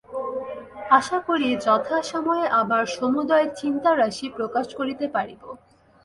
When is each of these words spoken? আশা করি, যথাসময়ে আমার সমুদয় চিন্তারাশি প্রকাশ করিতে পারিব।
আশা 0.89 1.17
করি, 1.27 1.49
যথাসময়ে 1.65 2.45
আমার 2.61 2.83
সমুদয় 2.97 3.47
চিন্তারাশি 3.59 4.27
প্রকাশ 4.37 4.65
করিতে 4.75 5.05
পারিব। 5.07 5.41